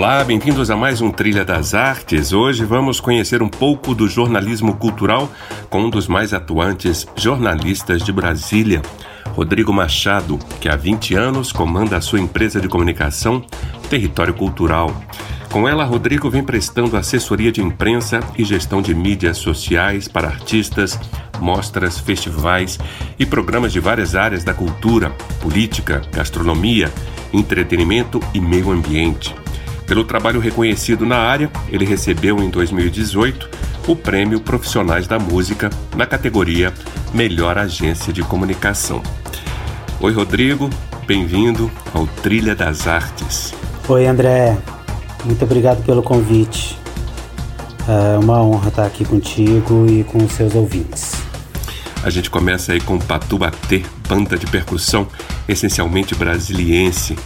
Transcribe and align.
Olá, 0.00 0.24
bem-vindos 0.24 0.70
a 0.70 0.76
mais 0.78 1.02
um 1.02 1.10
Trilha 1.10 1.44
das 1.44 1.74
Artes. 1.74 2.32
Hoje 2.32 2.64
vamos 2.64 3.00
conhecer 3.00 3.42
um 3.42 3.50
pouco 3.50 3.94
do 3.94 4.08
jornalismo 4.08 4.74
cultural 4.74 5.30
com 5.68 5.82
um 5.82 5.90
dos 5.90 6.08
mais 6.08 6.32
atuantes 6.32 7.06
jornalistas 7.14 8.02
de 8.02 8.10
Brasília, 8.10 8.80
Rodrigo 9.34 9.74
Machado, 9.74 10.38
que 10.58 10.70
há 10.70 10.74
20 10.74 11.14
anos 11.16 11.52
comanda 11.52 11.98
a 11.98 12.00
sua 12.00 12.18
empresa 12.18 12.62
de 12.62 12.66
comunicação 12.66 13.44
Território 13.90 14.32
Cultural. 14.32 14.90
Com 15.52 15.68
ela, 15.68 15.84
Rodrigo 15.84 16.30
vem 16.30 16.42
prestando 16.42 16.96
assessoria 16.96 17.52
de 17.52 17.60
imprensa 17.60 18.20
e 18.38 18.42
gestão 18.42 18.80
de 18.80 18.94
mídias 18.94 19.36
sociais 19.36 20.08
para 20.08 20.28
artistas, 20.28 20.98
mostras, 21.38 21.98
festivais 21.98 22.78
e 23.18 23.26
programas 23.26 23.70
de 23.70 23.80
várias 23.80 24.14
áreas 24.14 24.44
da 24.44 24.54
cultura, 24.54 25.10
política, 25.42 26.00
gastronomia, 26.10 26.90
entretenimento 27.34 28.18
e 28.32 28.40
meio 28.40 28.70
ambiente. 28.70 29.34
Pelo 29.90 30.04
trabalho 30.04 30.38
reconhecido 30.38 31.04
na 31.04 31.16
área, 31.16 31.50
ele 31.68 31.84
recebeu 31.84 32.38
em 32.38 32.48
2018 32.48 33.50
o 33.88 33.96
Prêmio 33.96 34.38
Profissionais 34.38 35.08
da 35.08 35.18
Música 35.18 35.68
na 35.96 36.06
categoria 36.06 36.72
Melhor 37.12 37.58
Agência 37.58 38.12
de 38.12 38.22
Comunicação. 38.22 39.02
Oi, 40.00 40.12
Rodrigo, 40.12 40.70
bem-vindo 41.08 41.68
ao 41.92 42.06
Trilha 42.06 42.54
das 42.54 42.86
Artes. 42.86 43.52
Oi, 43.88 44.06
André, 44.06 44.56
muito 45.24 45.44
obrigado 45.44 45.84
pelo 45.84 46.04
convite. 46.04 46.78
É 47.88 48.16
uma 48.16 48.40
honra 48.44 48.68
estar 48.68 48.86
aqui 48.86 49.04
contigo 49.04 49.86
e 49.90 50.04
com 50.04 50.18
os 50.18 50.30
seus 50.30 50.54
ouvintes. 50.54 51.14
A 52.04 52.10
gente 52.10 52.30
começa 52.30 52.70
aí 52.70 52.80
com 52.80 52.94
o 52.94 53.04
Patu 53.04 53.38
Bater, 53.38 53.84
banda 54.08 54.38
de 54.38 54.46
percussão 54.46 55.08
essencialmente 55.48 56.14
brasiliense. 56.14 57.16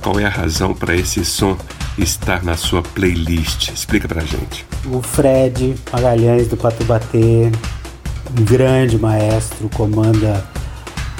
Qual 0.00 0.18
é 0.18 0.24
a 0.24 0.30
razão 0.30 0.72
para 0.72 0.96
esse 0.96 1.22
som 1.22 1.54
estar 1.98 2.42
na 2.42 2.56
sua 2.56 2.82
playlist? 2.82 3.68
Explica 3.68 4.08
pra 4.08 4.22
gente. 4.22 4.66
O 4.86 5.00
Fred 5.02 5.74
Magalhães 5.92 6.48
do 6.48 6.56
Patubatê, 6.56 7.50
um 8.38 8.44
grande 8.44 8.98
maestro, 8.98 9.68
comanda 9.70 10.44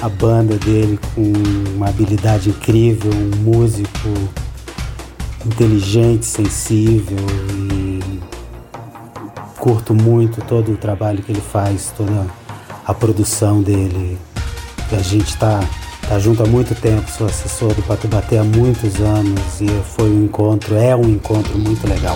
a 0.01 0.09
banda 0.09 0.57
dele 0.57 0.99
com 1.13 1.33
uma 1.75 1.87
habilidade 1.87 2.49
incrível, 2.49 3.11
um 3.11 3.43
músico 3.43 4.09
inteligente, 5.45 6.25
sensível 6.25 7.17
e 7.61 8.19
curto 9.57 9.93
muito 9.93 10.41
todo 10.41 10.73
o 10.73 10.77
trabalho 10.77 11.23
que 11.23 11.31
ele 11.31 11.41
faz, 11.41 11.93
toda 11.95 12.27
a 12.85 12.93
produção 12.93 13.61
dele. 13.61 14.17
A 14.91 15.01
gente 15.01 15.29
está 15.29 15.59
Tá 16.07 16.19
junto 16.19 16.43
há 16.43 16.45
muito 16.45 16.75
tempo, 16.75 17.09
sou 17.09 17.25
assessor 17.25 17.73
do 17.73 17.81
Patubatê 17.81 18.37
há 18.37 18.43
muitos 18.43 19.01
anos 19.01 19.59
e 19.59 19.67
foi 19.95 20.07
um 20.07 20.25
encontro, 20.25 20.75
é 20.75 20.95
um 20.95 21.09
encontro 21.09 21.57
muito 21.57 21.87
legal. 21.87 22.15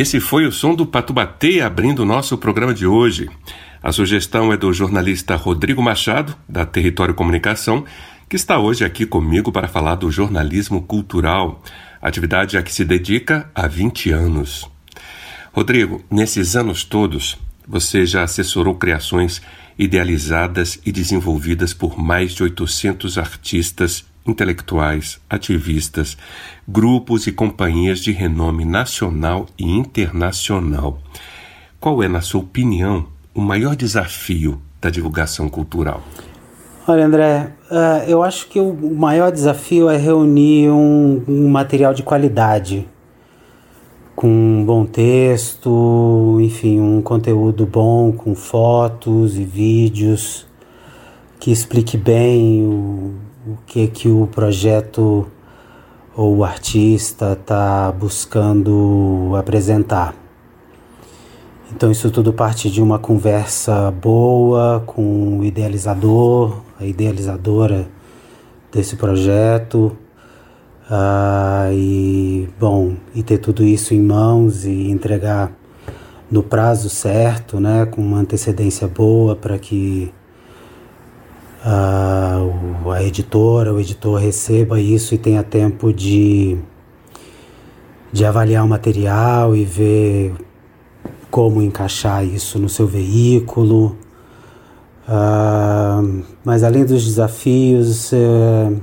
Esse 0.00 0.18
foi 0.18 0.46
o 0.46 0.50
som 0.50 0.74
do 0.74 0.86
Patubatê 0.86 1.60
abrindo 1.60 1.98
o 1.98 2.06
nosso 2.06 2.38
programa 2.38 2.72
de 2.72 2.86
hoje. 2.86 3.28
A 3.82 3.92
sugestão 3.92 4.50
é 4.50 4.56
do 4.56 4.72
jornalista 4.72 5.36
Rodrigo 5.36 5.82
Machado, 5.82 6.34
da 6.48 6.64
Território 6.64 7.12
Comunicação, 7.12 7.84
que 8.26 8.34
está 8.34 8.58
hoje 8.58 8.82
aqui 8.82 9.04
comigo 9.04 9.52
para 9.52 9.68
falar 9.68 9.96
do 9.96 10.10
jornalismo 10.10 10.80
cultural, 10.80 11.62
atividade 12.00 12.56
a 12.56 12.62
que 12.62 12.72
se 12.72 12.82
dedica 12.82 13.50
há 13.54 13.66
20 13.66 14.10
anos. 14.10 14.70
Rodrigo, 15.52 16.02
nesses 16.10 16.56
anos 16.56 16.82
todos, 16.82 17.36
você 17.68 18.06
já 18.06 18.22
assessorou 18.22 18.76
criações 18.76 19.42
idealizadas 19.78 20.80
e 20.86 20.90
desenvolvidas 20.90 21.74
por 21.74 21.98
mais 21.98 22.32
de 22.32 22.42
800 22.42 23.18
artistas 23.18 24.06
intelectuais, 24.26 25.20
ativistas, 25.28 26.16
grupos 26.66 27.26
e 27.26 27.32
companhias 27.32 28.00
de 28.00 28.12
renome 28.12 28.64
nacional 28.64 29.46
e 29.58 29.64
internacional. 29.64 30.98
Qual 31.78 32.02
é, 32.02 32.08
na 32.08 32.20
sua 32.20 32.40
opinião, 32.40 33.06
o 33.34 33.40
maior 33.40 33.74
desafio 33.74 34.60
da 34.80 34.90
divulgação 34.90 35.48
cultural? 35.48 36.02
Olha, 36.86 37.06
André, 37.06 37.52
uh, 37.70 38.08
eu 38.08 38.22
acho 38.22 38.48
que 38.48 38.58
o 38.58 38.74
maior 38.94 39.30
desafio 39.30 39.88
é 39.88 39.96
reunir 39.96 40.70
um, 40.70 41.22
um 41.28 41.48
material 41.48 41.94
de 41.94 42.02
qualidade, 42.02 42.88
com 44.16 44.28
um 44.28 44.64
bom 44.64 44.84
texto, 44.84 46.38
enfim, 46.40 46.80
um 46.80 47.00
conteúdo 47.00 47.64
bom, 47.64 48.12
com 48.12 48.34
fotos 48.34 49.38
e 49.38 49.44
vídeos, 49.44 50.46
que 51.38 51.50
explique 51.50 51.96
bem 51.96 52.66
o, 52.66 53.14
o 53.50 53.58
que 53.66 53.86
que 53.88 54.08
o 54.08 54.26
projeto 54.26 55.26
ou 56.16 56.38
o 56.38 56.44
artista 56.44 57.32
está 57.32 57.90
buscando 57.92 59.34
apresentar. 59.36 60.14
Então 61.72 61.90
isso 61.90 62.10
tudo 62.10 62.32
parte 62.32 62.70
de 62.70 62.82
uma 62.82 62.98
conversa 62.98 63.90
boa 63.90 64.82
com 64.86 65.38
o 65.38 65.44
idealizador, 65.44 66.60
a 66.78 66.84
idealizadora 66.84 67.88
desse 68.72 68.96
projeto. 68.96 69.96
Uh, 70.90 71.72
e 71.72 72.48
bom, 72.58 72.94
e 73.14 73.22
ter 73.22 73.38
tudo 73.38 73.62
isso 73.64 73.94
em 73.94 74.00
mãos 74.00 74.64
e 74.64 74.90
entregar 74.90 75.52
no 76.28 76.42
prazo 76.42 76.90
certo, 76.90 77.60
né, 77.60 77.86
com 77.86 78.00
uma 78.00 78.18
antecedência 78.18 78.88
boa 78.88 79.36
para 79.36 79.58
que 79.58 80.12
uh, 81.64 82.90
a 82.90 83.02
editora, 83.02 83.72
o 83.72 83.80
editor 83.80 84.18
receba 84.20 84.80
isso 84.80 85.14
e 85.14 85.18
tenha 85.18 85.42
tempo 85.42 85.92
de, 85.92 86.58
de 88.12 88.24
avaliar 88.24 88.64
o 88.64 88.68
material 88.68 89.54
e 89.54 89.64
ver 89.64 90.34
como 91.30 91.62
encaixar 91.62 92.24
isso 92.24 92.58
no 92.58 92.68
seu 92.68 92.86
veículo. 92.86 93.96
Uh, 95.08 96.24
mas 96.44 96.62
além 96.62 96.84
dos 96.84 97.04
desafios, 97.04 98.12
uh, 98.12 98.80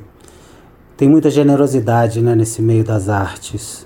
tem 0.95 1.07
muita 1.07 1.29
generosidade 1.29 2.21
né, 2.21 2.35
nesse 2.35 2.61
meio 2.61 2.83
das 2.83 3.07
artes. 3.07 3.85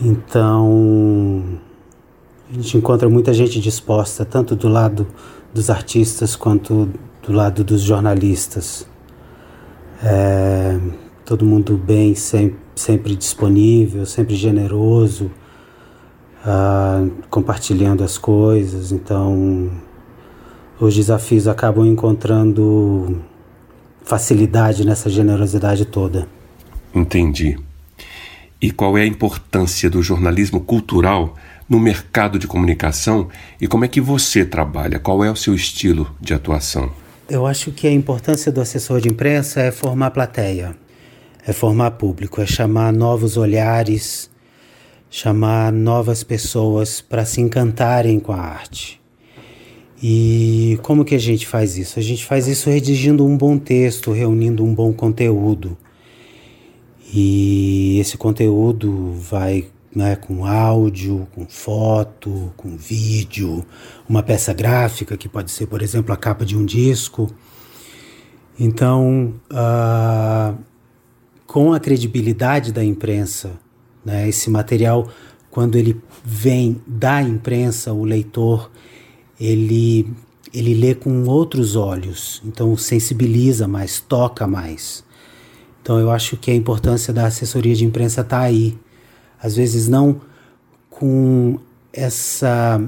Então, 0.00 1.42
a 2.50 2.54
gente 2.54 2.76
encontra 2.76 3.08
muita 3.08 3.32
gente 3.32 3.58
disposta, 3.60 4.24
tanto 4.24 4.54
do 4.54 4.68
lado 4.68 5.06
dos 5.54 5.70
artistas 5.70 6.36
quanto 6.36 6.90
do 7.26 7.32
lado 7.32 7.64
dos 7.64 7.82
jornalistas. 7.82 8.86
É, 10.02 10.78
todo 11.24 11.44
mundo 11.44 11.76
bem, 11.76 12.14
sempre, 12.14 12.58
sempre 12.74 13.16
disponível, 13.16 14.06
sempre 14.06 14.36
generoso, 14.36 15.30
uh, 16.44 17.10
compartilhando 17.28 18.04
as 18.04 18.16
coisas. 18.16 18.92
Então, 18.92 19.70
os 20.78 20.94
desafios 20.94 21.48
acabam 21.48 21.84
encontrando 21.84 23.20
facilidade 24.04 24.86
nessa 24.86 25.10
generosidade 25.10 25.84
toda. 25.84 26.28
Entendi. 26.94 27.58
E 28.62 28.70
qual 28.70 28.96
é 28.96 29.02
a 29.02 29.06
importância 29.06 29.90
do 29.90 30.02
jornalismo 30.02 30.60
cultural 30.60 31.34
no 31.68 31.80
mercado 31.80 32.38
de 32.38 32.46
comunicação 32.46 33.28
e 33.60 33.66
como 33.66 33.84
é 33.84 33.88
que 33.88 34.00
você 34.00 34.44
trabalha? 34.44 35.00
Qual 35.00 35.24
é 35.24 35.30
o 35.30 35.36
seu 35.36 35.54
estilo 35.54 36.14
de 36.20 36.32
atuação? 36.32 36.90
Eu 37.28 37.44
acho 37.44 37.72
que 37.72 37.88
a 37.88 37.92
importância 37.92 38.52
do 38.52 38.60
assessor 38.60 39.00
de 39.00 39.08
imprensa 39.08 39.60
é 39.60 39.72
formar 39.72 40.12
plateia, 40.12 40.76
é 41.44 41.52
formar 41.52 41.90
público, 41.92 42.40
é 42.40 42.46
chamar 42.46 42.92
novos 42.92 43.36
olhares, 43.36 44.30
chamar 45.10 45.72
novas 45.72 46.22
pessoas 46.22 47.00
para 47.00 47.24
se 47.24 47.40
encantarem 47.40 48.20
com 48.20 48.30
a 48.30 48.38
arte. 48.38 49.00
E 50.00 50.78
como 50.82 51.04
que 51.04 51.16
a 51.16 51.18
gente 51.18 51.48
faz 51.48 51.76
isso? 51.76 51.98
A 51.98 52.02
gente 52.02 52.24
faz 52.24 52.46
isso 52.46 52.70
redigindo 52.70 53.26
um 53.26 53.36
bom 53.36 53.58
texto, 53.58 54.12
reunindo 54.12 54.62
um 54.62 54.72
bom 54.72 54.92
conteúdo. 54.92 55.76
E 57.12 57.98
esse 57.98 58.16
conteúdo 58.16 59.14
vai 59.14 59.66
né, 59.96 60.14
com 60.14 60.44
áudio, 60.44 61.26
com 61.34 61.46
foto, 61.46 62.52
com 62.54 62.76
vídeo, 62.76 63.64
uma 64.06 64.22
peça 64.22 64.52
gráfica 64.52 65.16
que 65.16 65.26
pode 65.26 65.50
ser, 65.50 65.66
por 65.66 65.80
exemplo, 65.80 66.12
a 66.12 66.18
capa 66.18 66.44
de 66.44 66.54
um 66.54 66.66
disco. 66.66 67.32
Então, 68.60 69.32
uh, 69.50 70.54
com 71.46 71.72
a 71.72 71.80
credibilidade 71.80 72.72
da 72.72 72.84
imprensa, 72.84 73.52
né, 74.04 74.28
esse 74.28 74.50
material, 74.50 75.08
quando 75.50 75.76
ele 75.76 75.98
vem 76.22 76.78
da 76.86 77.22
imprensa, 77.22 77.90
o 77.94 78.04
leitor 78.04 78.70
ele, 79.40 80.12
ele 80.52 80.74
lê 80.74 80.94
com 80.94 81.24
outros 81.24 81.74
olhos, 81.74 82.42
então 82.44 82.76
sensibiliza 82.76 83.66
mais, 83.66 83.98
toca 83.98 84.46
mais. 84.46 85.02
Então 85.80 85.98
eu 85.98 86.10
acho 86.10 86.36
que 86.36 86.50
a 86.50 86.54
importância 86.54 87.14
da 87.14 87.26
assessoria 87.26 87.74
de 87.74 87.86
imprensa 87.86 88.20
está 88.20 88.40
aí. 88.40 88.76
Às 89.40 89.56
vezes 89.56 89.88
não 89.88 90.20
com 90.90 91.58
essa 91.92 92.80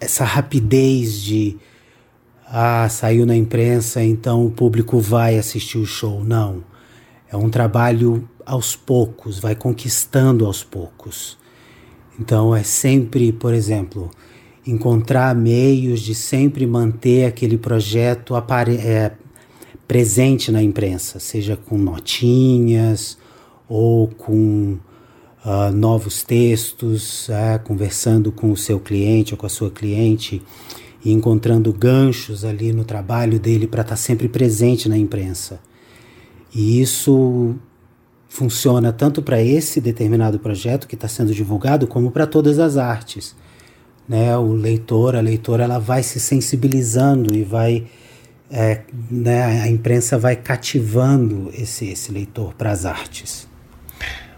essa 0.00 0.24
rapidez 0.24 1.22
de 1.22 1.56
ah, 2.46 2.88
saiu 2.88 3.24
na 3.24 3.36
imprensa, 3.36 4.02
então 4.02 4.44
o 4.44 4.50
público 4.50 4.98
vai 4.98 5.38
assistir 5.38 5.78
o 5.78 5.86
show. 5.86 6.24
Não. 6.24 6.64
É 7.30 7.36
um 7.36 7.48
trabalho 7.48 8.28
aos 8.44 8.74
poucos, 8.74 9.38
vai 9.38 9.54
conquistando 9.54 10.44
aos 10.44 10.64
poucos. 10.64 11.38
Então 12.18 12.54
é 12.54 12.62
sempre, 12.62 13.32
por 13.32 13.54
exemplo, 13.54 14.10
encontrar 14.66 15.34
meios 15.34 16.00
de 16.00 16.14
sempre 16.14 16.66
manter 16.66 17.24
aquele 17.24 17.56
projeto 17.56 18.34
é, 18.36 19.12
presente 19.86 20.50
na 20.50 20.62
imprensa, 20.62 21.20
seja 21.20 21.56
com 21.56 21.78
notinhas 21.78 23.16
ou 23.72 24.08
com 24.08 24.78
uh, 25.44 25.72
novos 25.72 26.22
textos, 26.22 27.28
uh, 27.28 27.62
conversando 27.64 28.32
com 28.32 28.50
o 28.50 28.56
seu 28.56 28.80
cliente 28.80 29.34
ou 29.34 29.38
com 29.38 29.46
a 29.46 29.48
sua 29.48 29.70
cliente 29.70 30.42
e 31.04 31.12
encontrando 31.12 31.72
ganchos 31.72 32.44
ali 32.44 32.72
no 32.72 32.84
trabalho 32.84 33.38
dele 33.38 33.66
para 33.66 33.82
estar 33.82 33.94
tá 33.94 33.96
sempre 33.96 34.28
presente 34.28 34.88
na 34.88 34.98
imprensa. 34.98 35.60
E 36.54 36.80
isso 36.80 37.54
funciona 38.28 38.92
tanto 38.92 39.22
para 39.22 39.42
esse 39.42 39.80
determinado 39.80 40.38
projeto 40.38 40.86
que 40.86 40.94
está 40.94 41.08
sendo 41.08 41.34
divulgado, 41.34 41.86
como 41.86 42.10
para 42.10 42.26
todas 42.26 42.58
as 42.58 42.76
artes 42.76 43.34
né, 44.08 44.36
o 44.36 44.52
leitor, 44.52 45.16
a 45.16 45.20
leitora, 45.20 45.64
ela 45.64 45.78
vai 45.78 46.02
se 46.02 46.20
sensibilizando 46.20 47.34
e 47.34 47.42
vai, 47.42 47.86
é, 48.50 48.82
né, 49.10 49.62
a 49.62 49.68
imprensa 49.68 50.18
vai 50.18 50.36
cativando 50.36 51.50
esse, 51.54 51.86
esse 51.86 52.12
leitor 52.12 52.54
para 52.54 52.70
as 52.70 52.84
artes. 52.84 53.48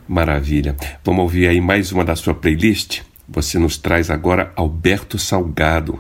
Maravilha. 0.07 0.77
Vamos 1.03 1.23
ouvir 1.23 1.49
aí 1.49 1.61
mais 1.61 1.91
uma 1.91 2.05
da 2.05 2.15
sua 2.15 2.35
playlist? 2.35 3.01
Você 3.27 3.59
nos 3.59 3.79
traz 3.79 4.11
agora 4.11 4.53
Alberto 4.55 5.19
Salgado, 5.19 5.99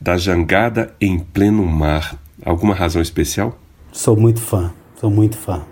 da 0.00 0.16
Jangada 0.16 0.92
em 1.00 1.20
Pleno 1.20 1.64
Mar. 1.64 2.18
Alguma 2.44 2.74
razão 2.74 3.00
especial? 3.00 3.56
Sou 3.92 4.16
muito 4.16 4.40
fã, 4.40 4.72
sou 5.00 5.08
muito 5.08 5.36
fã. 5.36 5.62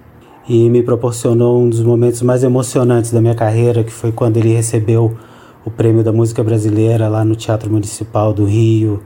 E 0.49 0.71
me 0.71 0.81
proporcionou 0.83 1.61
um 1.61 1.69
dos 1.69 1.83
momentos 1.83 2.23
mais 2.23 2.45
emocionantes 2.45 3.11
da 3.11 3.21
minha 3.21 3.35
carreira, 3.35 3.83
que 3.83 3.93
foi 3.93 4.13
quando 4.13 4.37
ele 4.37 4.55
recebeu 4.55 5.17
o 5.65 5.71
Prêmio 5.71 6.05
da 6.05 6.13
Música 6.13 6.43
Brasileira 6.43 7.09
lá 7.09 7.25
no 7.25 7.35
Teatro 7.35 7.69
Municipal 7.69 8.33
do 8.33 8.45
Rio. 8.45 9.03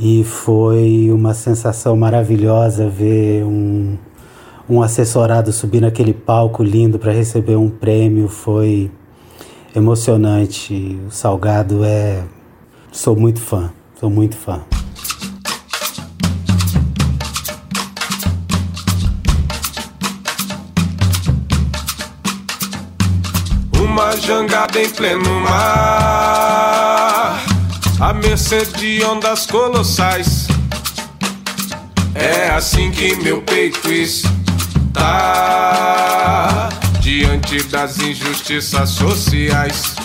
E 0.00 0.24
foi 0.24 1.10
uma 1.12 1.32
sensação 1.32 1.96
maravilhosa 1.96 2.88
ver 2.88 3.44
um, 3.44 3.96
um 4.68 4.82
assessorado 4.82 5.52
subir 5.52 5.80
naquele 5.80 6.12
palco 6.12 6.62
lindo 6.62 6.98
para 6.98 7.12
receber 7.12 7.56
um 7.56 7.70
prêmio. 7.70 8.28
Foi 8.28 8.90
emocionante. 9.74 10.98
O 11.06 11.10
Salgado 11.10 11.84
é. 11.84 12.24
Sou 12.92 13.16
muito 13.16 13.40
fã, 13.40 13.72
sou 13.98 14.10
muito 14.10 14.36
fã. 14.36 14.62
uma 23.98 24.16
jangada 24.16 24.80
em 24.80 24.88
pleno 24.88 25.40
mar, 25.40 26.34
à 27.98 28.12
mercê 28.12 28.64
de 28.64 29.02
ondas 29.02 29.44
colossais. 29.44 30.46
É 32.14 32.48
assim 32.50 32.92
que 32.92 33.16
meu 33.16 33.42
peito 33.42 33.90
está 33.90 34.37
diante 37.00 37.62
das 37.64 37.98
injustiças 37.98 38.90
sociais. 38.90 39.96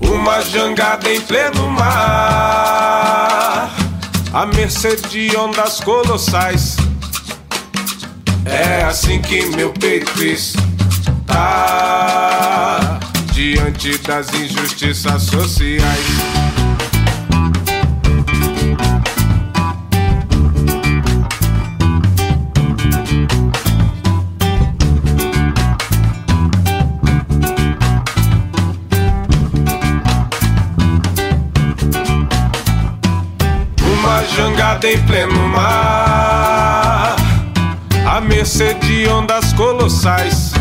Uma 0.00 0.40
jangada 0.42 1.12
em 1.12 1.20
pleno 1.20 1.68
mar, 1.70 3.72
à 4.32 4.46
mercê 4.46 4.94
de 4.96 5.36
ondas 5.36 5.80
colossais. 5.80 6.76
É 8.44 8.84
assim 8.84 9.20
que 9.20 9.46
meu 9.56 9.72
peito 9.72 10.22
está 10.22 10.60
diante 13.32 13.98
das 13.98 14.32
injustiças 14.34 15.22
sociais. 15.22 16.49
jangada 34.36 34.90
em 34.90 34.98
pleno 35.02 35.48
mar, 35.48 37.16
à 38.06 38.20
mercê 38.20 38.74
de 38.74 39.08
ondas 39.08 39.52
colossais. 39.54 40.52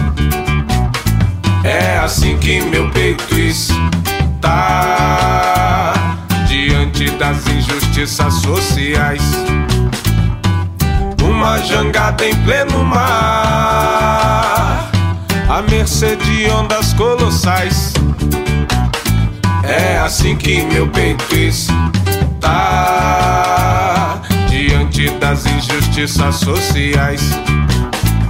É 1.63 1.99
assim 1.99 2.37
que 2.37 2.61
meu 2.61 2.89
peito 2.89 3.35
está 3.35 3.93
diante 6.47 7.09
das 7.11 7.45
injustiças 7.47 8.33
sociais. 8.35 9.21
Uma 11.23 11.59
jangada 11.59 12.25
em 12.25 12.35
pleno 12.43 12.83
mar, 12.83 13.09
à 15.47 15.61
mercê 15.69 16.15
de 16.15 16.49
ondas 16.49 16.93
colossais. 16.93 17.93
É 19.63 19.99
assim 19.99 20.35
que 20.35 20.63
meu 20.63 20.87
peito 20.87 21.35
está 21.35 22.98
das 25.29 25.45
injustiças 25.45 26.37
sociais. 26.37 27.21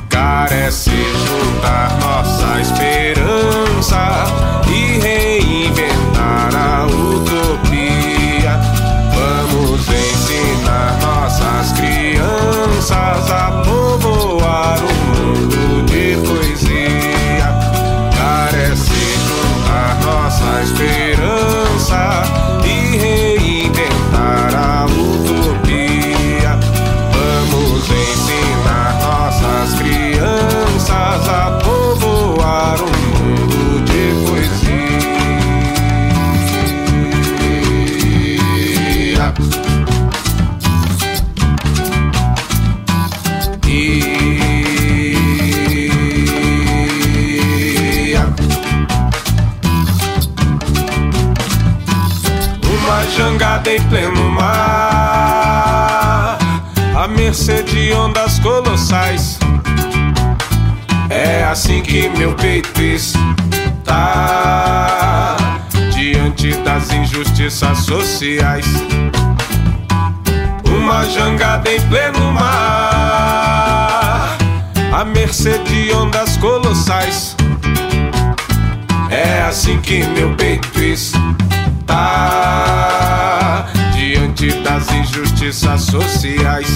Carece 0.10 0.92
juntar 0.92 1.98
nossa 2.02 2.60
esperança 2.60 4.26
e 4.68 5.00
reinventar 5.00 5.29
em 53.70 53.82
pleno 53.84 54.32
mar, 54.32 55.60
à 56.96 57.08
mercê 57.08 57.62
de 57.62 57.94
ondas 57.94 58.40
colossais. 58.40 59.38
É 61.10 61.44
assim 61.44 61.82
que 61.82 62.10
meu 62.10 62.34
peito 62.34 62.82
está. 62.82 63.28
Diante 65.94 66.54
das 66.64 66.92
injustiças 66.92 67.78
sociais. 67.80 68.66
Uma 70.66 71.06
jangada 71.06 71.72
em 71.72 71.80
pleno 71.82 72.32
mar, 72.32 72.50
à 74.92 75.06
mercê 75.06 75.60
de 75.60 75.94
ondas 75.94 76.38
colossais. 76.38 77.36
É 79.12 79.44
assim 79.48 79.80
que 79.80 80.04
meu 80.06 80.34
peito 80.36 80.80
está 80.80 81.19
diante 84.40 84.52
das 84.62 84.90
injustiças 84.92 85.82
sociais. 85.82 86.68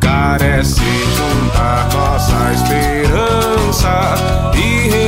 Carece 0.00 0.82
juntar 1.16 1.88
nossa 1.92 2.52
esperança 2.52 4.14
e 4.54 5.03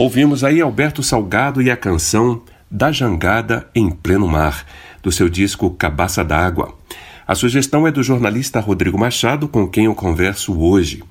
Ouvimos 0.00 0.42
aí 0.42 0.62
Alberto 0.62 1.02
Salgado 1.02 1.60
e 1.60 1.70
a 1.70 1.76
canção 1.76 2.40
Da 2.70 2.90
Jangada 2.90 3.68
em 3.74 3.90
Pleno 3.90 4.26
Mar, 4.26 4.64
do 5.02 5.12
seu 5.12 5.28
disco 5.28 5.68
Cabaça 5.72 6.24
d'Água. 6.24 6.74
A 7.26 7.34
sugestão 7.34 7.86
é 7.86 7.92
do 7.92 8.02
jornalista 8.02 8.60
Rodrigo 8.60 8.98
Machado, 8.98 9.46
com 9.46 9.68
quem 9.68 9.84
eu 9.84 9.94
converso 9.94 10.58
hoje. 10.58 11.04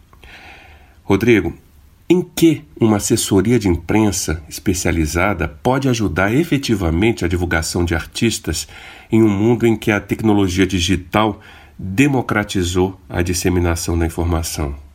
Rodrigo, 1.03 1.53
em 2.09 2.19
que 2.19 2.63
uma 2.81 2.97
assessoria 2.97 3.59
de 3.59 3.69
imprensa 3.69 4.41
especializada 4.49 5.47
pode 5.47 5.87
ajudar 5.87 6.33
efetivamente 6.33 7.23
a 7.23 7.27
divulgação 7.27 7.85
de 7.85 7.93
artistas 7.93 8.67
em 9.11 9.21
um 9.21 9.29
mundo 9.29 9.67
em 9.67 9.75
que 9.75 9.91
a 9.91 9.99
tecnologia 9.99 10.65
digital 10.65 11.39
democratizou 11.77 12.99
a 13.07 13.21
disseminação 13.21 13.95
da 13.95 14.07
informação? 14.07 14.88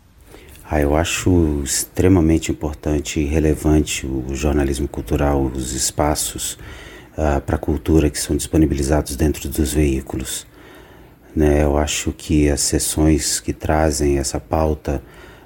Ah, 0.66 0.80
eu 0.80 0.97
acho 0.97 1.61
extremamente 1.62 2.50
importante 2.50 3.21
e 3.21 3.25
relevante 3.25 4.06
o 4.06 4.35
jornalismo 4.35 4.88
cultural, 4.88 5.44
os 5.44 5.73
espaços 5.73 6.59
ah, 7.16 7.40
para 7.40 7.56
a 7.56 7.59
cultura 7.59 8.09
que 8.09 8.18
são 8.18 8.35
disponibilizados 8.35 9.14
dentro 9.14 9.47
dos 9.49 9.75
veículos. 9.75 10.47
Né? 11.37 11.62
Eu 11.64 11.76
acho 11.76 12.12
que 12.12 12.49
as 12.49 12.62
sessões 12.62 13.40
que 13.40 13.52
trazem 13.52 14.18
essa 14.18 14.40
pauta 14.40 15.02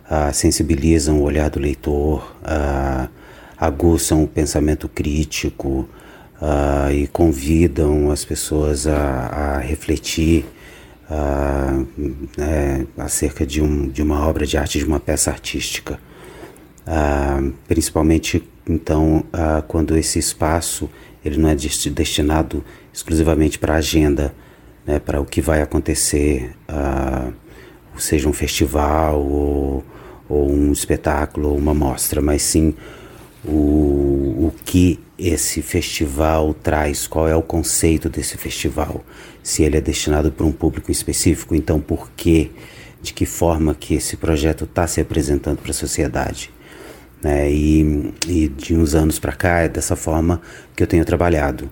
ah, 0.09 0.33
sensibilizam 0.33 1.21
o 1.21 1.25
olhar 1.25 1.51
do 1.51 1.59
leitor, 1.59 2.37
ah, 2.45 3.09
aguçam 3.57 4.23
o 4.23 4.29
pensamento 4.29 4.89
crítico 4.89 5.89
ah, 6.41 6.93
e 6.93 7.09
convidam 7.09 8.11
as 8.13 8.25
pessoas 8.25 8.87
a, 8.87 8.97
a 8.97 9.59
refletir 9.59 10.47
ah, 11.11 11.83
é, 12.39 12.85
acerca 12.97 13.47
de, 13.47 13.63
um, 13.63 13.89
de 13.89 14.03
uma 14.03 14.27
obra 14.27 14.47
de 14.47 14.57
arte, 14.57 14.79
de 14.79 14.85
uma 14.85 15.01
peça 15.01 15.31
artística. 15.31 15.99
Ah, 16.87 17.41
principalmente, 17.67 18.43
então, 18.69 19.25
ah, 19.33 19.63
quando 19.67 19.97
esse 19.97 20.19
espaço 20.19 20.89
ele 21.25 21.37
não 21.37 21.49
é 21.49 21.55
desti- 21.55 21.91
destinado 21.91 22.65
exclusivamente 22.93 23.59
para 23.59 23.75
a 23.75 23.79
agenda, 23.79 24.35
né, 24.87 24.99
para 24.99 25.21
o 25.21 25.25
que 25.25 25.41
vai 25.41 25.61
acontecer, 25.61 26.55
ah, 26.67 27.31
seja 27.99 28.29
um 28.29 28.33
festival 28.33 29.21
ou, 29.21 29.85
ou 30.29 30.51
um 30.51 30.73
espetáculo 30.73 31.51
ou 31.51 31.59
uma 31.59 31.75
mostra, 31.75 32.23
mas 32.23 32.43
sim 32.43 32.75
o, 33.45 34.47
o 34.47 34.53
que 34.65 34.99
esse 35.19 35.63
festival 35.63 36.55
traz, 36.55 37.07
qual 37.07 37.29
é 37.29 37.35
o 37.35 37.43
conceito 37.43 38.09
desse 38.09 38.37
festival, 38.37 39.05
se 39.43 39.63
ele 39.63 39.77
é 39.77 39.81
destinado 39.81 40.31
para 40.31 40.47
um 40.47 40.53
público 40.53 40.91
específico, 40.91 41.55
então 41.55 41.81
por 41.81 42.11
quê, 42.17 42.51
de 43.03 43.13
que 43.13 43.27
forma 43.27 43.75
que 43.75 43.95
esse 43.95 44.17
projeto 44.17 44.65
está 44.65 44.87
se 44.87 45.01
apresentando 45.01 45.59
para 45.59 45.71
a 45.71 45.75
sociedade. 45.75 46.51
Né? 47.23 47.51
E, 47.51 48.15
e 48.29 48.49
de 48.49 48.77
uns 48.77 48.95
anos 48.95 49.19
para 49.19 49.33
cá 49.33 49.61
é 49.61 49.69
dessa 49.69 49.97
forma 49.97 50.41
que 50.77 50.83
eu 50.83 50.87
tenho 50.87 51.05
trabalhado, 51.05 51.71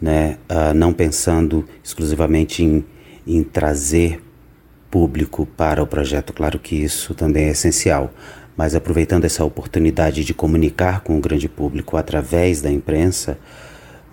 né? 0.00 0.38
Ah, 0.48 0.72
não 0.72 0.94
pensando 0.94 1.66
exclusivamente 1.84 2.62
em, 2.62 2.84
em 3.26 3.42
trazer 3.42 4.22
público 4.90 5.44
para 5.44 5.82
o 5.82 5.86
projeto, 5.86 6.32
claro 6.32 6.58
que 6.58 6.74
isso 6.74 7.14
também 7.14 7.44
é 7.44 7.50
essencial, 7.50 8.14
mas 8.58 8.74
aproveitando 8.74 9.24
essa 9.24 9.44
oportunidade 9.44 10.24
de 10.24 10.34
comunicar 10.34 11.02
com 11.02 11.16
o 11.16 11.20
grande 11.20 11.48
público 11.48 11.96
através 11.96 12.60
da 12.60 12.68
imprensa, 12.68 13.38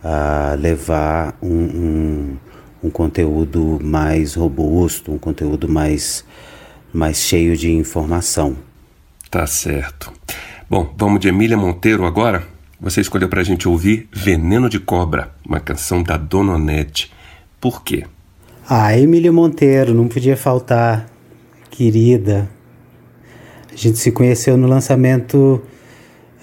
a 0.03 0.55
levar 0.59 1.35
um, 1.41 1.49
um, 1.49 2.37
um 2.83 2.89
conteúdo 2.91 3.79
mais 3.81 4.35
robusto, 4.35 5.11
um 5.11 5.17
conteúdo 5.17 5.67
mais, 5.67 6.23
mais 6.93 7.17
cheio 7.17 7.57
de 7.57 7.71
informação. 7.71 8.55
Tá 9.31 9.47
certo. 9.47 10.13
Bom, 10.69 10.93
vamos 10.95 11.19
de 11.19 11.27
Emília 11.27 11.57
Monteiro 11.57 12.05
agora. 12.05 12.43
você 12.79 13.01
escolheu 13.01 13.27
para 13.27 13.41
a 13.41 13.43
gente 13.43 13.67
ouvir 13.67 14.07
Veneno 14.13 14.69
de 14.69 14.79
Cobra, 14.79 15.31
uma 15.43 15.59
canção 15.59 16.03
da 16.03 16.17
Dona 16.17 16.53
Onete. 16.53 17.11
Por 17.59 17.83
quê? 17.83 18.05
Ah, 18.69 18.95
Emília 18.95 19.31
Monteiro, 19.31 19.91
não 19.91 20.07
podia 20.07 20.37
faltar. 20.37 21.09
Querida. 21.71 22.54
A 23.75 23.77
gente 23.77 23.97
se 23.97 24.09
conheceu 24.09 24.55
no 24.55 24.69
lançamento 24.69 25.61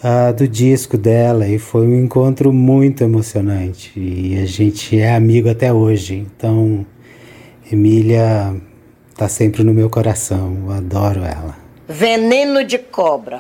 uh, 0.05 0.35
do 0.35 0.47
disco 0.47 0.99
dela 0.99 1.49
e 1.49 1.59
foi 1.59 1.87
um 1.87 2.05
encontro 2.05 2.53
muito 2.53 3.03
emocionante. 3.03 3.91
E 3.97 4.39
a 4.39 4.45
gente 4.45 5.01
é 5.01 5.15
amigo 5.15 5.49
até 5.49 5.73
hoje. 5.73 6.15
Então, 6.15 6.85
Emília 7.73 8.55
tá 9.17 9.31
sempre 9.31 9.65
no 9.65 9.73
meu 9.73 9.89
coração. 9.89 10.59
Eu 10.67 10.73
adoro 10.73 11.21
ela. 11.21 11.57
Veneno 11.89 12.63
de 12.65 12.77
cobra. 12.77 13.39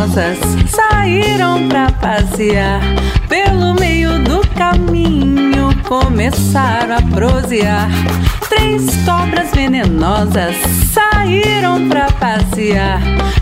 Venenosas 0.00 0.38
saíram 0.70 1.68
pra 1.68 1.90
passear 1.92 2.80
pelo 3.28 3.74
meio 3.74 4.18
do 4.20 4.40
caminho, 4.56 5.70
começaram 5.86 6.96
a 6.96 7.02
prosear. 7.02 7.88
Três 8.48 8.86
cobras 9.04 9.50
venenosas 9.52 10.56
saíram 10.92 11.88
pra 11.88 12.10
passear 12.12 13.00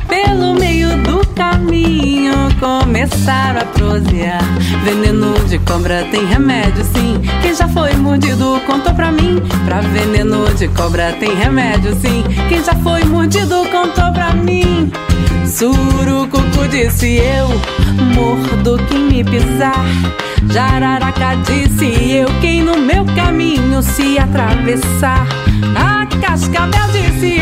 pelo 0.08 0.54
meio 0.54 0.96
do 1.02 1.26
caminho, 1.28 2.34
começaram 2.58 3.60
a 3.60 3.64
prosear. 3.64 4.42
Veneno 4.84 5.38
de 5.46 5.58
cobra 5.60 6.04
tem 6.10 6.26
remédio, 6.26 6.84
sim. 6.84 7.20
Quem 7.40 7.54
já 7.54 7.68
foi 7.68 7.94
mordido 7.94 8.60
contou 8.66 8.94
pra 8.94 9.12
mim. 9.12 9.40
Pra 9.64 9.80
veneno 9.80 10.52
de 10.54 10.66
cobra 10.68 11.12
tem 11.20 11.34
remédio, 11.36 11.94
sim. 12.00 12.24
Quem 12.48 12.62
já 12.62 12.74
foi 12.74 13.04
mordido 13.04 13.64
contou 13.70 14.12
pra 14.12 14.32
mim. 14.34 14.90
Surucucu 15.48 16.68
disse 16.70 17.16
eu, 17.16 17.48
mordo 18.14 18.78
quem 18.88 19.04
me 19.04 19.24
pisar. 19.24 19.84
Jararaca 20.52 21.36
disse 21.36 22.12
eu, 22.12 22.28
quem 22.40 22.62
no 22.62 22.76
meu 22.78 23.04
caminho 23.16 23.82
se 23.82 24.18
atravessar. 24.18 25.26
A 25.74 26.06
cascavel 26.20 26.88
disse 26.92 27.37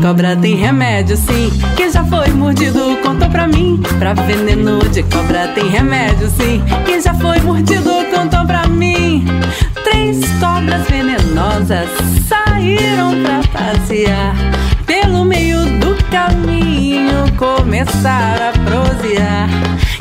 cobra 0.00 0.36
tem 0.36 0.54
remédio, 0.54 1.16
sim. 1.16 1.50
Quem 1.76 1.90
já 1.90 2.04
foi 2.04 2.28
mordido 2.28 2.96
contou 3.02 3.28
pra 3.28 3.46
mim. 3.46 3.80
Pra 3.98 4.14
veneno 4.14 4.78
de 4.88 5.02
cobra 5.04 5.48
tem 5.48 5.68
remédio, 5.68 6.28
sim. 6.28 6.62
Quem 6.84 7.00
já 7.00 7.14
foi 7.14 7.40
mordido 7.40 7.90
contou 8.14 8.46
pra 8.46 8.66
mim. 8.66 9.26
Três 9.84 10.20
cobras 10.40 10.86
venenosas 10.88 11.88
saíram 12.26 13.22
pra 13.22 13.40
passear. 13.52 14.34
Pelo 14.86 15.24
meio 15.24 15.64
do 15.78 15.96
caminho 16.10 17.32
começaram 17.36 18.48
a 18.48 18.52
prosear. 18.52 19.48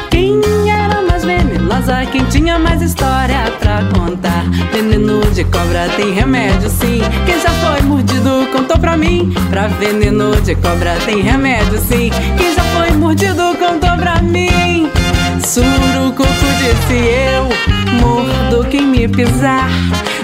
Quem 0.10 0.40
era 0.70 1.02
mais 1.02 1.24
venenosa, 1.24 2.06
quem 2.12 2.24
tinha 2.26 2.58
mais 2.58 2.82
história 2.82 3.57
pra 3.68 3.84
contar? 3.94 4.46
Veneno 4.72 5.20
de 5.32 5.44
cobra 5.44 5.90
tem 5.98 6.14
remédio, 6.14 6.70
sim. 6.70 7.02
Quem 7.26 7.42
já 7.42 7.50
foi 7.50 7.82
mordido 7.82 8.48
contou 8.54 8.80
pra 8.80 8.96
mim. 8.96 9.34
Pra 9.50 9.68
veneno 9.68 10.40
de 10.42 10.56
cobra 10.56 10.96
tem 11.06 11.22
remédio, 11.22 11.78
sim. 11.80 12.10
Quem 12.38 12.56
já 12.56 12.64
foi 12.64 12.92
mordido 12.92 13.44
contou 13.60 13.98
pra 13.98 14.22
mim. 14.22 14.90
Surucucu 15.44 16.24
disse 16.60 16.94
eu, 16.94 18.00
mordo 18.02 18.66
quem 18.70 18.86
me 18.86 19.06
pisar. 19.06 19.70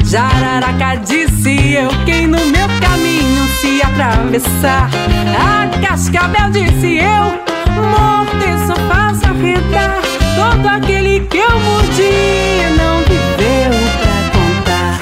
Jararaca 0.05 0.95
disse 1.05 1.73
eu, 1.73 1.89
quem 2.05 2.27
no 2.27 2.39
meu 2.45 2.67
caminho 2.79 3.47
se 3.59 3.81
atravessar. 3.81 4.89
A 5.37 5.67
cascabel 5.85 6.49
disse 6.49 6.97
eu, 6.97 7.23
mordo 7.75 8.67
só 8.67 8.75
faço 8.87 9.25
arredar. 9.25 10.22
Todo 10.35 10.67
aquele 10.67 11.19
que 11.27 11.37
eu 11.37 11.59
mordi 11.59 12.11
não 12.77 12.99
viveu 12.99 13.73
pra 13.99 14.17
contar. 14.33 15.01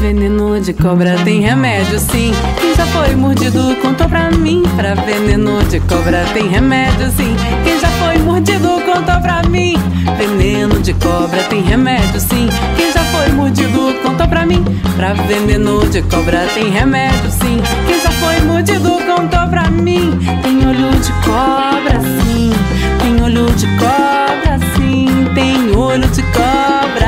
Veneno 0.00 0.39
de 0.60 0.74
cobra 0.74 1.16
tem 1.24 1.40
remédio, 1.40 1.98
sim. 1.98 2.32
Quem 2.60 2.74
já 2.74 2.84
foi 2.86 3.16
mordido 3.16 3.74
contou 3.76 4.06
pra 4.08 4.30
mim. 4.30 4.62
Pra 4.76 4.94
veneno 4.94 5.62
de 5.64 5.80
cobra 5.80 6.24
tem 6.34 6.48
remédio, 6.48 7.10
sim. 7.12 7.34
Quem 7.64 7.80
já 7.80 7.88
foi 7.88 8.18
mordido 8.18 8.68
contou 8.84 9.20
pra 9.22 9.42
mim. 9.44 9.74
Veneno 10.18 10.80
de 10.80 10.92
cobra 10.94 11.42
tem 11.44 11.62
remédio, 11.62 12.20
sim. 12.20 12.48
Quem 12.76 12.92
já 12.92 13.02
foi 13.04 13.28
mordido 13.30 13.94
contou 14.02 14.28
pra 14.28 14.44
mim. 14.44 14.62
Pra 14.96 15.14
veneno 15.14 15.88
de 15.88 16.02
cobra 16.02 16.46
tem 16.54 16.70
remédio, 16.70 17.30
sim. 17.30 17.60
Quem 17.86 18.00
já 18.00 18.10
foi 18.10 18.40
mordido 18.40 18.90
contou 19.06 19.48
pra 19.48 19.70
mim. 19.70 20.18
Tem 20.42 20.66
olho 20.68 20.90
de 21.00 21.12
cobra, 21.24 22.00
sim. 22.22 22.52
Tem 23.00 23.22
olho 23.22 23.46
de 23.52 23.66
cobra, 23.78 24.58
sim. 24.76 25.06
Tem 25.34 25.76
olho 25.76 26.08
de 26.08 26.22
cobra, 26.22 26.99